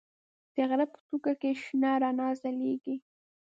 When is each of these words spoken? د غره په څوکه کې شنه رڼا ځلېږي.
د 0.53 0.55
غره 0.69 0.85
په 0.93 0.97
څوکه 1.07 1.33
کې 1.41 1.49
شنه 1.63 1.91
رڼا 2.01 2.29
ځلېږي. 2.41 2.95